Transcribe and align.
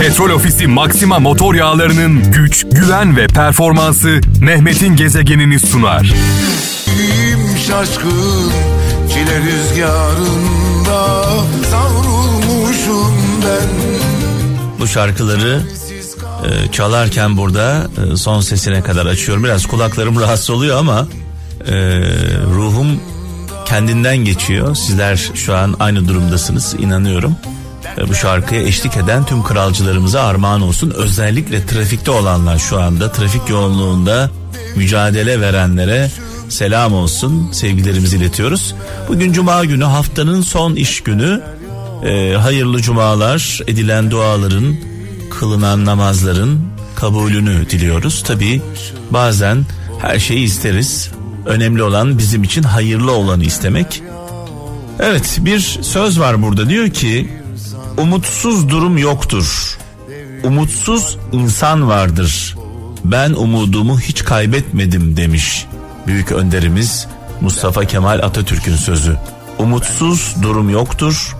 Petrol 0.00 0.30
Ofisi 0.30 0.66
Maxima 0.66 1.18
motor 1.18 1.54
yağlarının 1.54 2.32
güç, 2.32 2.66
güven 2.72 3.16
ve 3.16 3.26
performansı 3.26 4.20
Mehmet'in 4.40 4.96
gezegenini 4.96 5.60
sunar. 5.60 6.14
şaşkın 7.66 8.52
çile 9.12 9.40
rüzgarında 9.40 11.24
savrulmuşum 11.70 13.14
ben. 13.42 13.68
Bu 14.80 14.86
şarkıları 14.86 15.60
e, 16.44 16.72
çalarken 16.72 17.36
burada 17.36 17.88
e, 18.12 18.16
son 18.16 18.40
sesine 18.40 18.82
kadar 18.82 19.06
açıyorum. 19.06 19.44
Biraz 19.44 19.66
kulaklarım 19.66 20.20
rahatsız 20.20 20.50
oluyor 20.50 20.78
ama 20.78 21.08
e, 21.68 21.74
ruhum 22.54 23.00
kendinden 23.66 24.16
geçiyor. 24.16 24.74
Sizler 24.74 25.30
şu 25.34 25.56
an 25.56 25.76
aynı 25.80 26.08
durumdasınız 26.08 26.74
inanıyorum. 26.74 27.36
E, 27.98 28.08
bu 28.08 28.14
şarkıya 28.14 28.62
eşlik 28.62 28.96
eden 28.96 29.24
tüm 29.24 29.42
kralcılarımıza 29.42 30.22
armağan 30.22 30.62
olsun. 30.62 30.90
Özellikle 30.90 31.66
trafikte 31.66 32.10
olanlar 32.10 32.58
şu 32.58 32.80
anda 32.80 33.12
trafik 33.12 33.48
yoğunluğunda 33.48 34.30
mücadele 34.76 35.40
verenlere 35.40 36.10
selam 36.48 36.94
olsun. 36.94 37.48
Sevgilerimizi 37.52 38.16
iletiyoruz. 38.16 38.74
Bugün 39.08 39.32
cuma 39.32 39.64
günü 39.64 39.84
haftanın 39.84 40.42
son 40.42 40.74
iş 40.74 41.00
günü. 41.00 41.42
E, 42.04 42.34
hayırlı 42.34 42.82
cumalar 42.82 43.60
edilen 43.66 44.10
duaların 44.10 44.76
kılınan 45.30 45.84
namazların 45.84 46.60
kabulünü 46.96 47.70
diliyoruz. 47.70 48.22
Tabi 48.22 48.62
bazen 49.10 49.64
her 49.98 50.18
şeyi 50.18 50.44
isteriz. 50.44 51.10
Önemli 51.46 51.82
olan 51.82 52.18
bizim 52.18 52.42
için 52.42 52.62
hayırlı 52.62 53.12
olanı 53.12 53.44
istemek. 53.44 54.02
Evet 55.00 55.38
bir 55.40 55.60
söz 55.82 56.20
var 56.20 56.42
burada 56.42 56.68
diyor 56.68 56.90
ki 56.90 57.28
umutsuz 57.98 58.68
durum 58.68 58.98
yoktur. 58.98 59.78
Umutsuz 60.44 61.18
insan 61.32 61.88
vardır. 61.88 62.56
Ben 63.04 63.30
umudumu 63.30 64.00
hiç 64.00 64.24
kaybetmedim 64.24 65.16
demiş 65.16 65.66
büyük 66.06 66.32
önderimiz 66.32 67.06
Mustafa 67.40 67.84
Kemal 67.84 68.18
Atatürk'ün 68.18 68.76
sözü. 68.76 69.16
Umutsuz 69.58 70.36
durum 70.42 70.70
yoktur. 70.70 71.36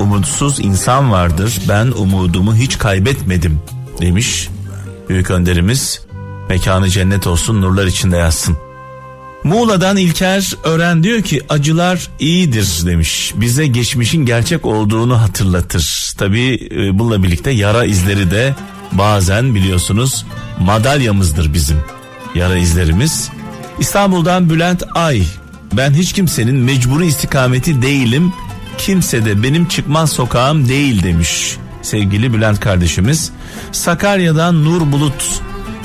Umutsuz 0.00 0.60
insan 0.60 1.12
vardır. 1.12 1.60
Ben 1.68 1.86
umudumu 1.86 2.54
hiç 2.54 2.78
kaybetmedim 2.78 3.60
demiş 4.00 4.48
büyük 5.08 5.30
önderimiz. 5.30 6.00
Mekanı 6.48 6.88
cennet 6.88 7.26
olsun 7.26 7.62
nurlar 7.62 7.86
içinde 7.86 8.16
yazsın. 8.16 8.56
Muğla'dan 9.44 9.96
İlker 9.96 10.50
Ören 10.64 11.02
diyor 11.02 11.22
ki 11.22 11.40
acılar 11.48 12.08
iyidir 12.18 12.82
demiş. 12.86 13.32
Bize 13.36 13.66
geçmişin 13.66 14.26
gerçek 14.26 14.66
olduğunu 14.66 15.20
hatırlatır. 15.20 16.12
Tabi 16.18 16.68
e, 16.70 16.98
bununla 16.98 17.22
birlikte 17.22 17.50
yara 17.50 17.84
izleri 17.84 18.30
de 18.30 18.54
bazen 18.92 19.54
biliyorsunuz 19.54 20.26
madalyamızdır 20.60 21.54
bizim 21.54 21.78
yara 22.34 22.56
izlerimiz. 22.56 23.30
İstanbul'dan 23.78 24.50
Bülent 24.50 24.82
Ay 24.94 25.22
ben 25.72 25.90
hiç 25.90 26.12
kimsenin 26.12 26.56
mecburi 26.56 27.06
istikameti 27.06 27.82
değilim. 27.82 28.32
Kimse 28.78 29.24
de 29.24 29.42
benim 29.42 29.68
çıkmaz 29.68 30.12
sokağım 30.12 30.68
değil 30.68 31.02
demiş 31.02 31.56
sevgili 31.82 32.32
Bülent 32.32 32.60
kardeşimiz. 32.60 33.32
Sakarya'dan 33.72 34.64
Nur 34.64 34.92
Bulut 34.92 35.42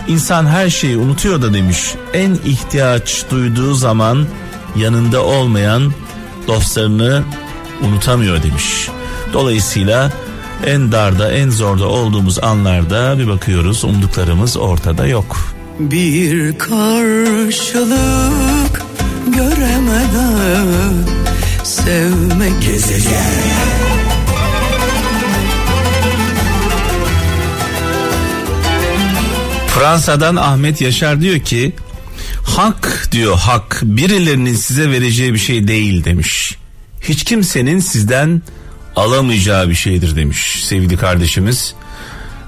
İnsan 0.08 0.46
her 0.46 0.70
şeyi 0.70 0.98
unutuyor 0.98 1.42
da 1.42 1.54
demiş. 1.54 1.96
En 2.14 2.38
ihtiyaç 2.46 3.26
duyduğu 3.32 3.74
zaman 3.74 4.26
yanında 4.76 5.24
olmayan 5.24 5.94
dostlarını 6.48 7.24
unutamıyor 7.82 8.44
demiş. 8.44 8.90
Dolayısıyla 9.34 10.12
en 10.66 10.92
darda 10.92 11.32
en 11.32 11.50
zorda 11.50 11.88
olduğumuz 11.88 12.40
anlarda 12.44 13.20
bir 13.20 13.28
bakıyoruz 13.28 13.84
umduklarımız 13.84 14.58
ortada 14.58 15.08
yok. 15.08 15.56
Bir 15.80 16.58
karşılık 16.58 18.00
göremeden 19.28 20.68
sevmek 21.64 22.62
gezegen. 22.62 24.19
Fransa'dan 29.80 30.36
Ahmet 30.36 30.82
Yaşar 30.82 31.22
diyor 31.22 31.40
ki 31.40 31.72
hak 32.44 33.08
diyor 33.12 33.38
hak 33.38 33.80
birilerinin 33.84 34.56
size 34.56 34.92
vereceği 34.92 35.34
bir 35.34 35.40
şey 35.40 35.68
değil 35.68 36.04
demiş. 36.04 36.58
Hiç 37.02 37.24
kimsenin 37.24 37.80
sizden 37.80 38.42
alamayacağı 38.96 39.70
bir 39.70 39.76
şeydir 39.76 40.16
demiş 40.16 40.64
sevgili 40.64 40.98
kardeşimiz. 40.98 41.74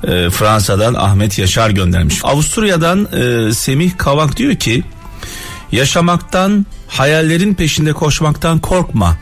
E, 0.03 0.29
Fransa'dan 0.29 0.93
Ahmet 0.93 1.39
Yaşar 1.39 1.69
göndermiş. 1.69 2.19
Avusturya'dan 2.23 3.07
e, 3.13 3.53
Semih 3.53 3.97
Kavak 3.97 4.37
diyor 4.37 4.55
ki 4.55 4.83
yaşamaktan 5.71 6.65
hayallerin 6.87 7.53
peşinde 7.53 7.93
koşmaktan 7.93 8.59
korkma. 8.59 9.17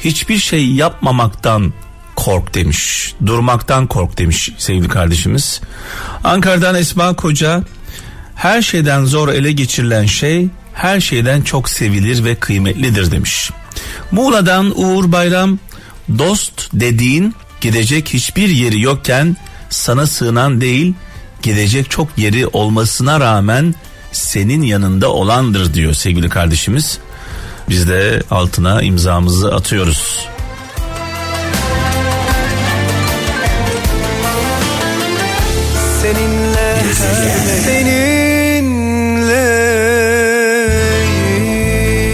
Hiçbir 0.00 0.38
şey 0.38 0.66
yapmamaktan 0.70 1.72
kork 2.18 2.54
demiş. 2.54 3.14
Durmaktan 3.26 3.86
kork 3.86 4.18
demiş 4.18 4.50
sevgili 4.58 4.88
kardeşimiz. 4.88 5.60
Ankara'dan 6.24 6.74
Esma 6.74 7.14
Koca 7.14 7.62
her 8.34 8.62
şeyden 8.62 9.04
zor 9.04 9.28
ele 9.28 9.52
geçirilen 9.52 10.06
şey 10.06 10.48
her 10.74 11.00
şeyden 11.00 11.42
çok 11.42 11.68
sevilir 11.68 12.24
ve 12.24 12.34
kıymetlidir 12.34 13.10
demiş. 13.10 13.50
Muğla'dan 14.10 14.80
Uğur 14.80 15.12
Bayram 15.12 15.58
dost 16.18 16.68
dediğin 16.72 17.34
gidecek 17.60 18.08
hiçbir 18.08 18.48
yeri 18.48 18.80
yokken 18.80 19.36
sana 19.70 20.06
sığınan 20.06 20.60
değil 20.60 20.94
gidecek 21.42 21.90
çok 21.90 22.18
yeri 22.18 22.46
olmasına 22.46 23.20
rağmen 23.20 23.74
senin 24.12 24.62
yanında 24.62 25.12
olandır 25.12 25.74
diyor 25.74 25.94
sevgili 25.94 26.28
kardeşimiz. 26.28 26.98
Biz 27.68 27.88
de 27.88 28.22
altına 28.30 28.82
imzamızı 28.82 29.54
atıyoruz. 29.54 30.28
Seninle. 37.64 38.54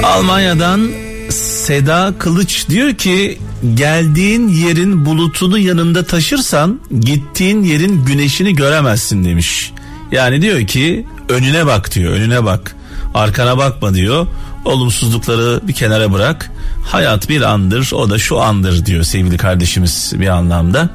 Almanya'dan 0.02 0.90
Seda 1.30 2.14
Kılıç 2.18 2.68
diyor 2.68 2.94
ki 2.94 3.38
geldiğin 3.74 4.48
yerin 4.48 5.06
bulutunu 5.06 5.58
yanında 5.58 6.04
taşırsan 6.04 6.80
gittiğin 7.00 7.62
yerin 7.62 8.04
güneşini 8.04 8.54
göremezsin 8.54 9.24
demiş. 9.24 9.72
Yani 10.12 10.42
diyor 10.42 10.66
ki 10.66 11.06
önüne 11.28 11.66
bak 11.66 11.94
diyor 11.94 12.12
önüne 12.12 12.44
bak. 12.44 12.76
Arkana 13.14 13.58
bakma 13.58 13.94
diyor. 13.94 14.26
Olumsuzlukları 14.64 15.60
bir 15.68 15.72
kenara 15.72 16.12
bırak. 16.12 16.50
Hayat 16.86 17.28
bir 17.28 17.42
andır 17.42 17.90
o 17.92 18.10
da 18.10 18.18
şu 18.18 18.40
andır 18.40 18.86
diyor 18.86 19.04
sevgili 19.04 19.36
kardeşimiz 19.36 20.12
bir 20.14 20.28
anlamda. 20.28 20.90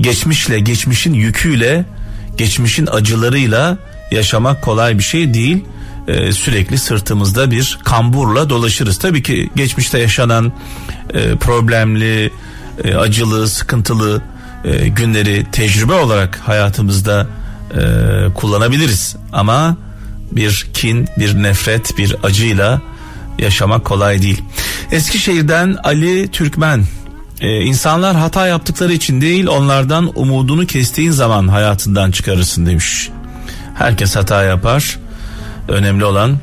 Geçmişle 0.00 0.60
geçmişin 0.60 1.14
yüküyle 1.14 1.84
geçmişin 2.36 2.86
acılarıyla 2.86 3.78
yaşamak 4.10 4.62
kolay 4.62 4.98
bir 4.98 5.02
şey 5.02 5.34
değil. 5.34 5.64
Ee, 6.08 6.32
sürekli 6.32 6.78
sırtımızda 6.78 7.50
bir 7.50 7.78
kamburla 7.84 8.50
dolaşırız. 8.50 8.98
Tabii 8.98 9.22
ki 9.22 9.50
geçmişte 9.56 9.98
yaşanan 9.98 10.52
e, 11.14 11.36
problemli 11.36 12.32
e, 12.84 12.94
acılı 12.94 13.48
sıkıntılı 13.48 14.22
e, 14.64 14.88
günleri 14.88 15.46
tecrübe 15.52 15.92
olarak 15.92 16.40
hayatımızda 16.44 17.26
e, 17.70 17.80
kullanabiliriz. 18.34 19.16
Ama 19.32 19.76
bir 20.32 20.70
kin 20.74 21.08
bir 21.18 21.42
nefret 21.42 21.98
bir 21.98 22.16
acıyla 22.22 22.82
yaşamak 23.38 23.84
kolay 23.84 24.22
değil. 24.22 24.42
Eskişehir'den 24.92 25.76
Ali 25.84 26.28
Türkmen 26.28 26.84
ee, 27.40 27.60
insanlar 27.60 28.16
hata 28.16 28.46
yaptıkları 28.46 28.92
için 28.92 29.20
değil 29.20 29.46
onlardan 29.46 30.12
umudunu 30.14 30.66
kestiğin 30.66 31.10
zaman 31.10 31.48
hayatından 31.48 32.10
çıkarırsın 32.10 32.66
demiş. 32.66 33.10
Herkes 33.74 34.16
hata 34.16 34.42
yapar. 34.42 34.98
Önemli 35.68 36.04
olan 36.04 36.38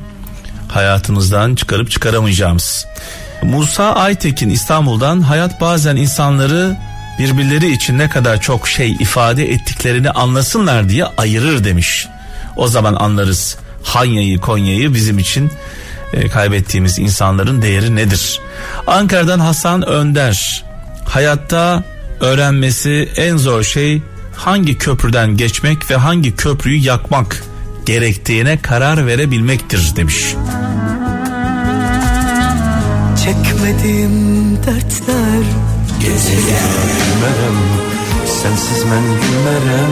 hayatımızdan 0.68 1.54
çıkarıp 1.54 1.90
çıkaramayacağımız. 1.90 2.86
Musa 3.42 3.94
Aytekin 3.94 4.50
İstanbul'dan 4.50 5.20
hayat 5.20 5.60
bazen 5.60 5.96
insanları 5.96 6.76
birbirleri 7.18 7.72
için 7.72 7.98
ne 7.98 8.08
kadar 8.08 8.40
çok 8.40 8.68
şey 8.68 8.92
ifade 8.92 9.50
ettiklerini 9.52 10.10
anlasınlar 10.10 10.88
diye 10.88 11.04
ayırır 11.04 11.64
demiş. 11.64 12.08
O 12.56 12.68
zaman 12.68 12.94
anlarız 12.94 13.56
Hanya'yı 13.82 14.38
Konya'yı 14.38 14.94
bizim 14.94 15.18
için 15.18 15.50
e, 16.12 16.28
kaybettiğimiz 16.28 16.98
insanların 16.98 17.62
değeri 17.62 17.96
nedir? 17.96 18.40
Ankara'dan 18.86 19.40
Hasan 19.40 19.88
Önder 19.88 20.67
hayatta 21.08 21.84
öğrenmesi 22.20 23.08
en 23.16 23.36
zor 23.36 23.62
şey 23.62 24.02
hangi 24.36 24.78
köprüden 24.78 25.36
geçmek 25.36 25.90
ve 25.90 25.96
hangi 25.96 26.36
köprüyü 26.36 26.78
yakmak 26.78 27.44
gerektiğine 27.86 28.58
karar 28.62 29.06
verebilmektir 29.06 29.96
demiş. 29.96 30.34
Çekmediğim 33.24 34.56
dertler 34.56 35.44
gezegen 36.00 36.68
Sensiz 38.42 38.84
ben 38.84 39.02
gülmerem 39.02 39.90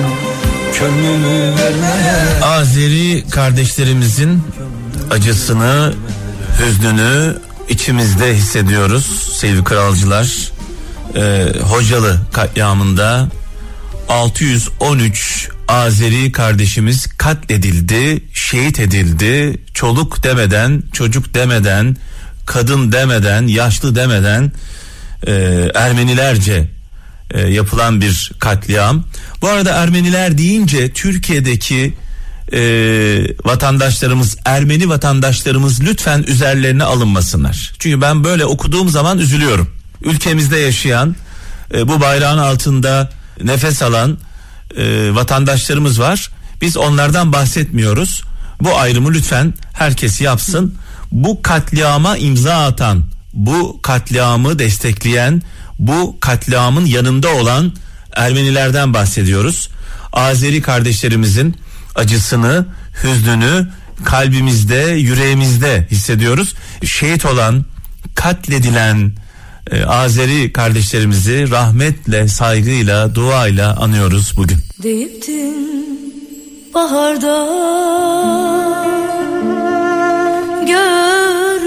Könlümü 0.78 1.56
vermeye 1.58 2.42
Azeri 2.42 3.24
kardeşlerimizin 3.30 4.42
acısını, 5.10 5.94
hüznünü 6.60 7.36
içimizde 7.68 8.34
hissediyoruz 8.34 9.32
sevgili 9.40 9.64
kralcılar. 9.64 10.55
Ee, 11.16 11.46
Hocalı 11.62 12.20
katliamında 12.32 13.28
613 14.08 15.48
Azeri 15.68 16.32
kardeşimiz 16.32 17.06
katledildi, 17.06 18.22
şehit 18.32 18.80
edildi. 18.80 19.58
Çoluk 19.74 20.22
demeden, 20.22 20.82
çocuk 20.92 21.34
demeden, 21.34 21.96
kadın 22.46 22.92
demeden, 22.92 23.46
yaşlı 23.46 23.94
demeden 23.94 24.52
e, 25.26 25.32
Ermenilerce 25.74 26.68
e, 27.30 27.40
yapılan 27.40 28.00
bir 28.00 28.32
katliam. 28.38 29.04
Bu 29.42 29.48
arada 29.48 29.72
Ermeniler 29.72 30.38
deyince 30.38 30.92
Türkiye'deki 30.92 31.94
e, 32.52 32.60
vatandaşlarımız, 33.44 34.36
Ermeni 34.44 34.88
vatandaşlarımız 34.88 35.80
lütfen 35.80 36.22
üzerlerine 36.22 36.84
alınmasınlar. 36.84 37.72
Çünkü 37.78 38.00
ben 38.00 38.24
böyle 38.24 38.44
okuduğum 38.44 38.88
zaman 38.88 39.18
üzülüyorum. 39.18 39.75
Ülkemizde 40.02 40.56
yaşayan, 40.56 41.16
e, 41.74 41.88
bu 41.88 42.00
bayrağın 42.00 42.38
altında 42.38 43.10
nefes 43.42 43.82
alan 43.82 44.18
e, 44.76 45.14
vatandaşlarımız 45.14 46.00
var. 46.00 46.30
Biz 46.60 46.76
onlardan 46.76 47.32
bahsetmiyoruz. 47.32 48.22
Bu 48.60 48.78
ayrımı 48.78 49.12
lütfen 49.12 49.54
herkes 49.72 50.20
yapsın. 50.20 50.74
Bu 51.12 51.42
katliama 51.42 52.16
imza 52.16 52.66
atan, 52.66 53.04
bu 53.32 53.80
katliamı 53.82 54.58
destekleyen, 54.58 55.42
bu 55.78 56.16
katliamın 56.20 56.86
yanında 56.86 57.28
olan 57.34 57.72
Ermenilerden 58.16 58.94
bahsediyoruz. 58.94 59.70
Azeri 60.12 60.62
kardeşlerimizin 60.62 61.56
acısını, 61.94 62.66
hüznünü 63.02 63.68
kalbimizde, 64.04 64.76
yüreğimizde 64.76 65.86
hissediyoruz. 65.90 66.54
Şehit 66.84 67.26
olan, 67.26 67.64
katledilen 68.14 69.12
e, 69.70 69.84
Azeri 69.84 70.52
kardeşlerimizi 70.52 71.50
rahmetle, 71.50 72.28
saygıyla, 72.28 73.14
duayla 73.14 73.76
anıyoruz 73.76 74.32
bugün. 74.36 74.58
Deyiptin 74.82 75.56
baharda 76.74 77.46
görüşelim 80.66 81.66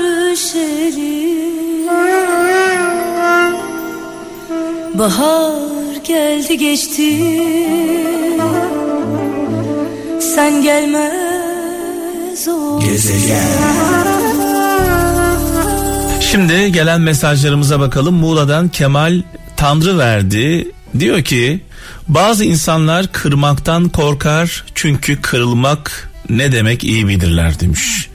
Bahar 4.93 5.95
geldi 6.07 6.57
geçti. 6.57 7.39
Sen 10.35 10.63
gelmez 10.63 12.47
o 12.47 12.79
Şimdi 16.31 16.71
gelen 16.71 17.01
mesajlarımıza 17.01 17.79
bakalım. 17.79 18.15
Muğla'dan 18.15 18.69
Kemal 18.69 19.21
Tanrı 19.57 19.97
verdi. 19.97 20.71
Diyor 20.99 21.23
ki 21.23 21.63
bazı 22.07 22.45
insanlar 22.45 23.11
kırmaktan 23.11 23.89
korkar 23.89 24.63
çünkü 24.75 25.21
kırılmak 25.21 26.09
ne 26.29 26.51
demek 26.51 26.83
iyi 26.83 27.07
bilirler 27.07 27.59
demiş. 27.59 28.09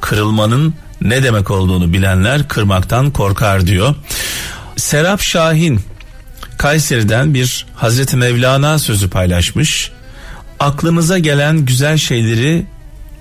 Kırılmanın 0.00 0.74
ne 1.00 1.22
demek 1.22 1.50
olduğunu 1.50 1.92
bilenler 1.92 2.48
kırmaktan 2.48 3.10
korkar 3.10 3.66
diyor. 3.66 3.94
Serap 4.76 5.20
Şahin 5.20 5.80
Kayseri'den 6.58 7.34
bir 7.34 7.66
Hazreti 7.74 8.16
Mevlana 8.16 8.78
sözü 8.78 9.10
paylaşmış. 9.10 9.90
Aklınıza 10.60 11.18
gelen 11.18 11.64
güzel 11.64 11.98
şeyleri 11.98 12.66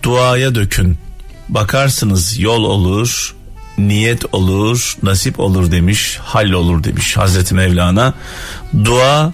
duaya 0.03 0.55
dökün. 0.55 0.97
Bakarsınız 1.49 2.39
yol 2.39 2.63
olur, 2.63 3.35
niyet 3.77 4.33
olur, 4.33 4.95
nasip 5.03 5.39
olur 5.39 5.71
demiş, 5.71 6.19
hal 6.23 6.51
olur 6.51 6.83
demiş 6.83 7.17
Hazreti 7.17 7.55
Mevlana. 7.55 8.13
Dua 8.85 9.33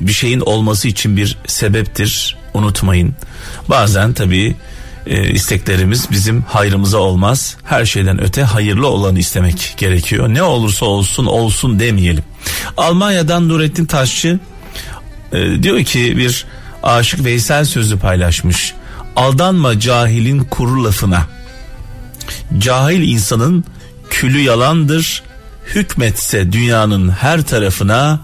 bir 0.00 0.12
şeyin 0.12 0.40
olması 0.40 0.88
için 0.88 1.16
bir 1.16 1.38
sebeptir. 1.46 2.36
Unutmayın. 2.54 3.14
Bazen 3.68 4.12
tabii 4.12 4.56
e, 5.06 5.30
isteklerimiz 5.30 6.10
bizim 6.10 6.42
hayrımıza 6.42 6.98
olmaz. 6.98 7.56
Her 7.64 7.84
şeyden 7.84 8.20
öte 8.20 8.42
hayırlı 8.42 8.86
olanı 8.86 9.18
istemek 9.18 9.74
gerekiyor. 9.76 10.28
Ne 10.28 10.42
olursa 10.42 10.86
olsun 10.86 11.26
olsun 11.26 11.80
demeyelim. 11.80 12.24
Almanya'dan 12.76 13.48
Nurettin 13.48 13.86
Taşçı 13.86 14.38
e, 15.32 15.62
diyor 15.62 15.84
ki 15.84 16.16
bir 16.16 16.44
aşık 16.82 17.24
Veysel 17.24 17.64
sözü 17.64 17.98
paylaşmış. 17.98 18.74
Aldanma 19.16 19.80
cahilin 19.80 20.44
kuru 20.44 20.84
lafına. 20.84 21.35
Cahil 22.58 23.08
insanın 23.08 23.64
külü 24.10 24.40
yalandır. 24.40 25.22
Hükmetse 25.74 26.52
dünyanın 26.52 27.08
her 27.10 27.42
tarafına 27.42 28.20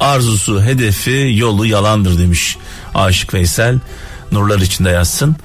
arzusu, 0.00 0.62
hedefi, 0.62 1.32
yolu 1.36 1.66
yalandır 1.66 2.18
demiş 2.18 2.56
Aşık 2.94 3.34
Veysel. 3.34 3.78
Nurlar 4.32 4.58
içinde 4.58 4.90
yazsın. 4.90 5.36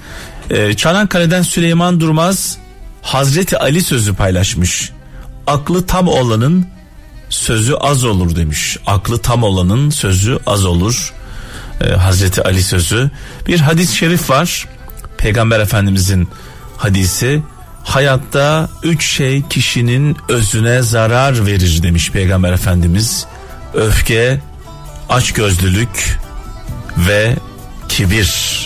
Ee, 0.49 0.73
Çanakkale'den 0.73 1.41
Süleyman 1.41 1.99
Durmaz 1.99 2.57
Hazreti 3.01 3.57
Ali 3.57 3.83
sözü 3.83 4.13
paylaşmış. 4.13 4.91
Aklı 5.47 5.85
tam 5.85 6.07
olanın 6.07 6.67
sözü 7.29 7.73
az 7.73 8.03
olur 8.03 8.35
demiş. 8.35 8.77
Aklı 8.85 9.17
tam 9.17 9.43
olanın 9.43 9.89
sözü 9.89 10.39
az 10.45 10.65
olur. 10.65 11.13
Ee, 11.81 11.89
Hazreti 11.89 12.43
Ali 12.43 12.63
sözü. 12.63 13.11
Bir 13.47 13.59
hadis-i 13.59 13.95
şerif 13.95 14.29
var. 14.29 14.67
Peygamber 15.17 15.59
Efendimizin 15.59 16.27
hadisi. 16.77 17.43
Hayatta 17.85 18.69
üç 18.83 19.05
şey 19.05 19.41
kişinin 19.47 20.17
özüne 20.29 20.81
zarar 20.81 21.45
verir 21.45 21.83
demiş 21.83 22.11
Peygamber 22.11 22.53
Efendimiz. 22.53 23.25
Öfke, 23.73 24.41
açgözlülük 25.09 26.19
ve 26.97 27.35
kibir. 27.89 28.64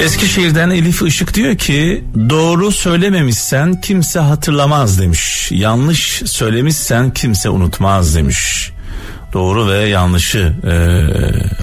Eskişehir'den 0.00 0.70
Elif 0.70 1.02
Işık 1.02 1.34
diyor 1.34 1.56
ki 1.56 2.04
doğru 2.30 2.72
söylememişsen 2.72 3.80
kimse 3.80 4.18
hatırlamaz 4.18 5.00
demiş. 5.00 5.48
Yanlış 5.52 6.22
söylemişsen 6.26 7.10
kimse 7.10 7.50
unutmaz 7.50 8.14
demiş. 8.14 8.70
Doğru 9.32 9.68
ve 9.68 9.78
yanlışı 9.78 10.52
e, 10.66 10.74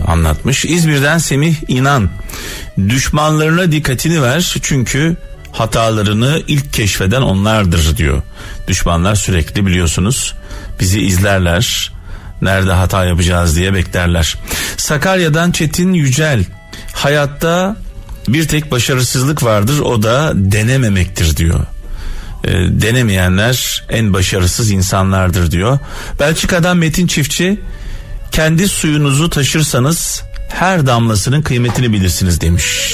anlatmış. 0.08 0.66
İzmir'den 0.66 1.18
Semih 1.18 1.56
İnan 1.68 2.10
düşmanlarına 2.90 3.72
dikkatini 3.72 4.22
ver 4.22 4.56
çünkü 4.62 5.18
hatalarını 5.52 6.42
ilk 6.48 6.74
keşfeden 6.74 7.22
onlardır 7.22 7.98
diyor. 7.98 8.22
Düşmanlar 8.68 9.16
sürekli 9.16 9.66
biliyorsunuz 9.66 10.36
bizi 10.80 11.02
izlerler. 11.02 11.92
Nerede 12.42 12.72
hata 12.72 13.06
yapacağız 13.06 13.56
diye 13.56 13.74
beklerler. 13.74 14.36
Sakarya'dan 14.78 15.52
Çetin 15.52 15.94
Yücel 15.94 16.46
hayatta 16.94 17.76
bir 18.28 18.48
tek 18.48 18.72
başarısızlık 18.72 19.44
vardır 19.44 19.80
o 19.80 20.04
da 20.04 20.32
denememektir 20.36 21.38
diyor. 21.38 21.60
E, 22.44 22.52
denemeyenler 22.54 23.86
en 23.90 24.14
başarısız 24.14 24.72
insanlardır 24.72 25.52
diyor. 25.52 25.80
Belçika'dan 26.20 26.78
Metin 26.78 27.08
Çiftçi 27.08 27.60
kendi 28.32 28.68
suyunuzu 28.68 29.30
taşırsanız 29.30 30.24
her 30.50 30.88
damlasının 30.88 31.42
kıymetini 31.42 31.94
bilirsiniz 31.94 32.42
demiş. 32.42 32.94